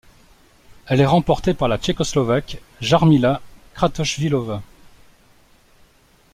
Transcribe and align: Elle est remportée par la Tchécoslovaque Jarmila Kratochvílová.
Elle 0.87 0.99
est 0.99 1.05
remportée 1.05 1.53
par 1.53 1.67
la 1.67 1.77
Tchécoslovaque 1.77 2.57
Jarmila 2.79 3.39
Kratochvílová. 3.75 4.63